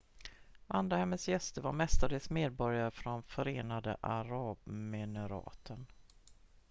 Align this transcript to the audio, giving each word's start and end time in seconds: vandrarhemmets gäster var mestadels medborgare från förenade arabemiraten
vandrarhemmets 0.67 1.27
gäster 1.29 1.61
var 1.61 1.71
mestadels 1.71 2.29
medborgare 2.29 2.91
från 2.91 3.23
förenade 3.23 3.97
arabemiraten 4.01 5.85